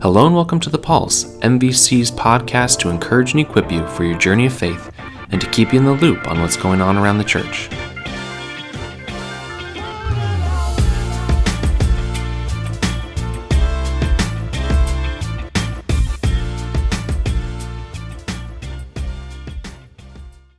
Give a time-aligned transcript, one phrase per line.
[0.00, 4.16] Hello and welcome to The Pulse, MVC's podcast to encourage and equip you for your
[4.16, 4.92] journey of faith
[5.32, 7.68] and to keep you in the loop on what's going on around the church.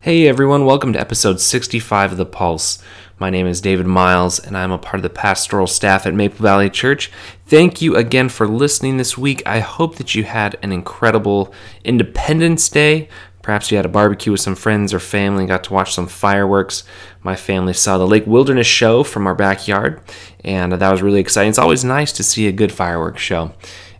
[0.02, 2.84] Hey everyone, welcome to episode 65 of The Pulse.
[3.20, 6.42] My name is David Miles, and I'm a part of the pastoral staff at Maple
[6.42, 7.12] Valley Church.
[7.48, 9.44] Thank you again for listening this week.
[9.46, 13.10] I hope that you had an incredible Independence Day.
[13.42, 16.08] Perhaps you had a barbecue with some friends or family and got to watch some
[16.08, 16.86] fireworks.
[17.22, 20.02] My family saw the Lake Wilderness show from our backyard,
[20.46, 21.50] and that was really exciting.
[21.50, 23.52] It's always nice to see a good fireworks show.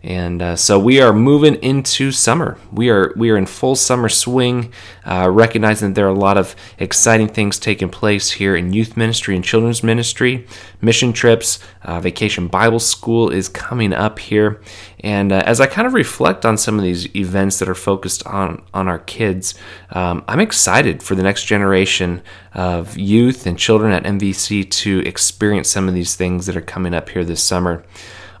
[0.02, 2.56] And uh, so we are moving into summer.
[2.72, 4.72] We are we are in full summer swing,
[5.04, 8.96] uh, recognizing that there are a lot of exciting things taking place here in youth
[8.96, 10.46] ministry and children's ministry.
[10.80, 14.62] Mission trips, uh, vacation Bible school is coming up here,
[15.00, 18.26] and uh, as I kind of reflect on some of these events that are focused
[18.26, 19.54] on on our kids,
[19.90, 22.22] um, I'm excited for the next generation
[22.54, 26.94] of youth and children at MVC to experience some of these things that are coming
[26.94, 27.84] up here this summer.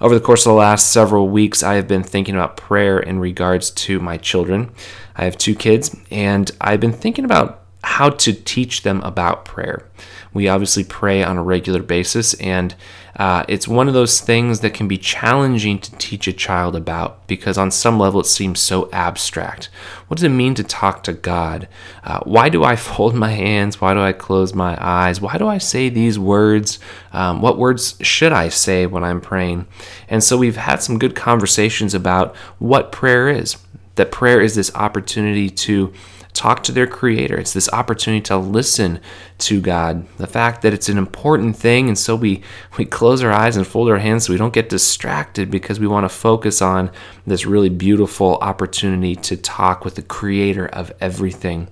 [0.00, 3.18] Over the course of the last several weeks, I have been thinking about prayer in
[3.18, 4.70] regards to my children.
[5.14, 9.86] I have two kids, and I've been thinking about how to teach them about prayer.
[10.32, 12.74] We obviously pray on a regular basis, and
[13.16, 17.26] uh, it's one of those things that can be challenging to teach a child about
[17.26, 19.68] because, on some level, it seems so abstract.
[20.06, 21.68] What does it mean to talk to God?
[22.04, 23.80] Uh, why do I fold my hands?
[23.80, 25.20] Why do I close my eyes?
[25.20, 26.78] Why do I say these words?
[27.12, 29.66] Um, what words should I say when I'm praying?
[30.08, 33.56] And so, we've had some good conversations about what prayer is.
[33.96, 35.92] That prayer is this opportunity to
[36.32, 37.38] talk to their creator.
[37.38, 39.00] It's this opportunity to listen
[39.38, 40.06] to God.
[40.18, 42.42] The fact that it's an important thing, and so we,
[42.76, 45.86] we close our eyes and fold our hands so we don't get distracted because we
[45.86, 46.90] want to focus on
[47.26, 51.68] this really beautiful opportunity to talk with the creator of everything.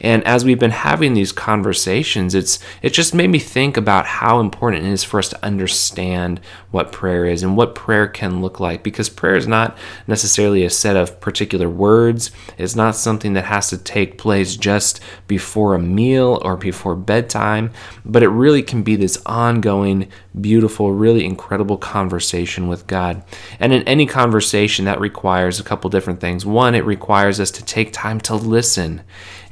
[0.00, 4.40] And as we've been having these conversations, it's it just made me think about how
[4.40, 8.60] important it is for us to understand what prayer is and what prayer can look
[8.60, 9.76] like because prayer is not
[10.06, 12.30] necessarily a set of particular words.
[12.56, 17.70] It's not something that has to take place just before a meal or before bedtime,
[18.04, 23.22] but it really can be this ongoing, beautiful, really incredible conversation with God.
[23.58, 26.46] And in any conversation, that requires a couple different things.
[26.46, 29.02] One, it requires us to take time to listen.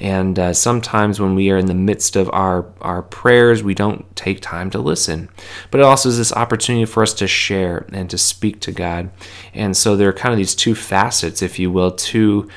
[0.00, 4.14] And uh, sometimes when we are in the midst of our, our prayers, we don't
[4.14, 5.28] take time to listen.
[5.70, 9.10] But it also is this opportunity for us to share and to speak to God.
[9.54, 12.48] And so there are kind of these two facets, if you will, two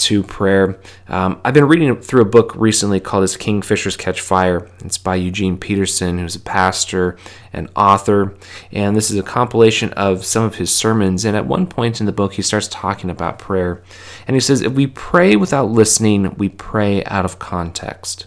[0.00, 0.78] to prayer.
[1.08, 5.14] Um, I've been reading through a book recently called "As Kingfishers Catch Fire." It's by
[5.16, 7.16] Eugene Peterson, who's a pastor
[7.52, 8.34] and author,
[8.72, 11.24] and this is a compilation of some of his sermons.
[11.24, 13.82] And at one point in the book, he starts talking about prayer,
[14.26, 18.26] and he says, "If we pray without listening, we pray out of context."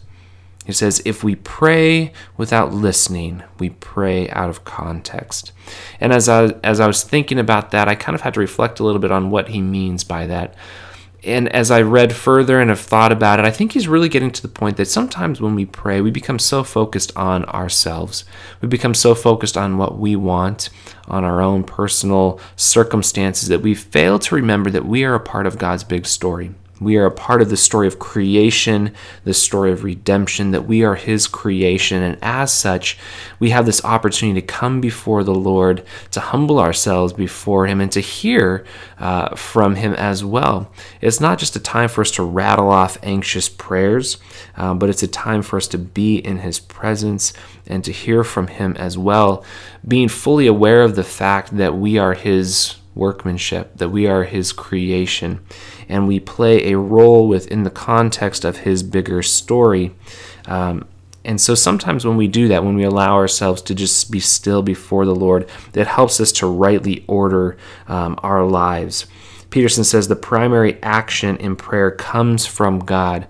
[0.66, 5.52] He says, if we pray without listening, we pray out of context.
[6.00, 8.80] And as I, as I was thinking about that, I kind of had to reflect
[8.80, 10.56] a little bit on what he means by that
[11.24, 14.32] and as I read further and have thought about it, I think he's really getting
[14.32, 18.26] to the point that sometimes when we pray, we become so focused on ourselves.
[18.62, 20.70] We become so focused on what we want,
[21.08, 25.48] on our own personal circumstances, that we fail to remember that we are a part
[25.48, 26.52] of God's big story.
[26.84, 30.84] We are a part of the story of creation, the story of redemption, that we
[30.84, 32.04] are His creation.
[32.04, 32.98] And as such,
[33.40, 37.92] we have this opportunity to come before the Lord, to humble ourselves before Him, and
[37.92, 38.66] to hear
[39.00, 40.72] uh, from Him as well.
[41.02, 44.18] It's not just a time for us to rattle off anxious prayers,
[44.56, 47.34] uh, but it's a time for us to be in His presence
[47.66, 49.44] and to hear from Him as well,
[49.88, 54.52] being fully aware of the fact that we are His workmanship, that we are His
[54.52, 55.40] creation
[55.94, 59.94] and we play a role within the context of his bigger story.
[60.48, 60.88] Um,
[61.24, 64.64] and so sometimes when we do that, when we allow ourselves to just be still
[64.64, 69.06] before the Lord, it helps us to rightly order um, our lives.
[69.52, 73.28] Peterson says the primary action in prayer comes from God.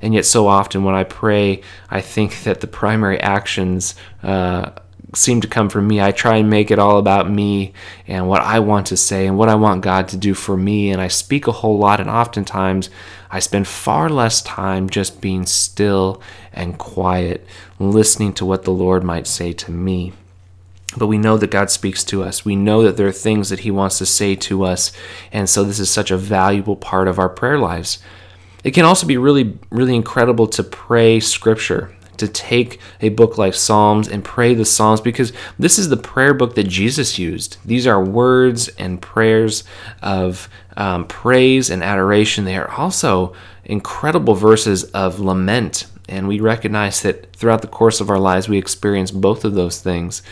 [0.00, 1.60] And yet, so often when I pray,
[1.90, 4.70] I think that the primary actions uh,
[5.14, 6.00] seem to come from me.
[6.00, 7.72] I try and make it all about me
[8.06, 10.90] and what I want to say and what I want God to do for me.
[10.90, 12.90] And I speak a whole lot, and oftentimes
[13.30, 16.20] I spend far less time just being still
[16.52, 17.46] and quiet,
[17.78, 20.12] listening to what the Lord might say to me.
[20.96, 22.44] But we know that God speaks to us.
[22.44, 24.92] We know that there are things that He wants to say to us.
[25.30, 27.98] And so this is such a valuable part of our prayer lives.
[28.64, 33.54] It can also be really, really incredible to pray scripture to take a book like
[33.54, 37.58] Psalms and pray the Psalms because this is the prayer book that Jesus used.
[37.64, 39.64] These are words and prayers
[40.02, 42.44] of um, praise and adoration.
[42.44, 43.34] They are also
[43.64, 48.58] incredible verses of lament and we recognize that throughout the course of our lives, we
[48.58, 50.22] experience both of those things.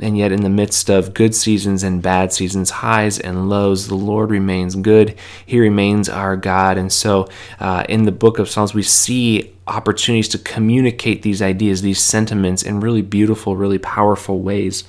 [0.00, 3.96] And yet, in the midst of good seasons and bad seasons, highs and lows, the
[3.96, 5.16] Lord remains good.
[5.44, 6.78] He remains our God.
[6.78, 11.82] And so, uh, in the book of Psalms, we see opportunities to communicate these ideas,
[11.82, 14.84] these sentiments in really beautiful, really powerful ways.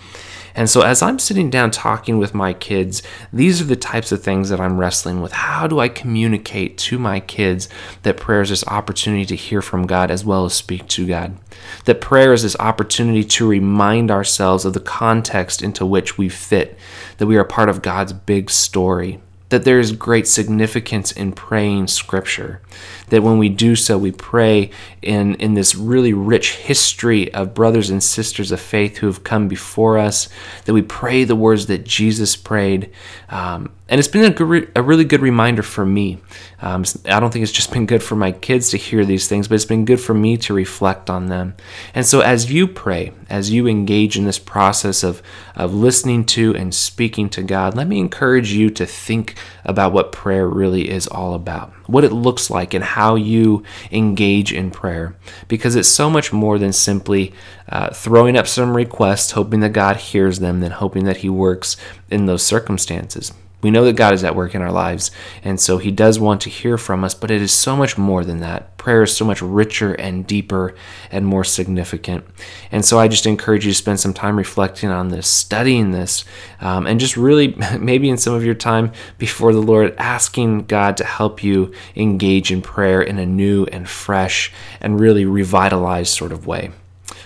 [0.58, 4.24] And so, as I'm sitting down talking with my kids, these are the types of
[4.24, 5.34] things that I'm wrestling with.
[5.34, 7.68] How do I communicate to my kids
[8.04, 11.38] that prayer is this opportunity to hear from God as well as speak to God?
[11.84, 16.78] That prayer is this opportunity to remind ourselves of the context into which we fit,
[17.18, 19.20] that we are part of God's big story
[19.50, 22.62] that there is great significance in praying scripture
[23.10, 24.70] that when we do so we pray
[25.02, 29.48] in in this really rich history of brothers and sisters of faith who have come
[29.48, 30.30] before us
[30.66, 32.92] that we pray the words that jesus prayed
[33.30, 36.18] um, and it's been a, good, a really good reminder for me.
[36.60, 39.48] Um, I don't think it's just been good for my kids to hear these things,
[39.48, 41.54] but it's been good for me to reflect on them.
[41.94, 45.22] And so, as you pray, as you engage in this process of,
[45.56, 50.12] of listening to and speaking to God, let me encourage you to think about what
[50.12, 55.16] prayer really is all about, what it looks like, and how you engage in prayer.
[55.48, 57.34] Because it's so much more than simply
[57.70, 61.78] uh, throwing up some requests, hoping that God hears them, than hoping that He works
[62.10, 63.32] in those circumstances.
[63.66, 65.10] We know that God is at work in our lives,
[65.44, 68.24] and so He does want to hear from us, but it is so much more
[68.24, 68.78] than that.
[68.78, 70.76] Prayer is so much richer and deeper
[71.10, 72.26] and more significant.
[72.72, 76.26] And so I just encourage you to spend some time reflecting on this, studying this,
[76.62, 80.96] um, and just really, maybe in some of your time before the Lord, asking God
[80.98, 86.32] to help you engage in prayer in a new and fresh and really revitalized sort
[86.32, 86.70] of way.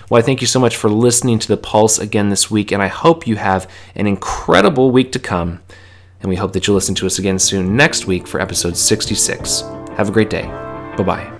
[0.08, 2.82] Well, I thank you so much for listening to the Pulse again this week, and
[2.82, 5.60] I hope you have an incredible week to come
[6.20, 9.62] and we hope that you'll listen to us again soon next week for episode 66.
[9.96, 10.46] Have a great day.
[10.96, 11.39] Bye bye.